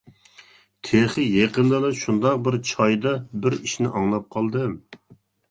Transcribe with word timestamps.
تېخى 0.87 1.25
يېقىندىلا 1.25 1.91
شۇنداق 1.99 2.39
بىر 2.47 2.57
چايدا 2.71 3.15
بىر 3.45 3.59
ئىشنى 3.59 3.93
ئاڭلاپ 3.93 4.27
قالدىم. 4.39 4.77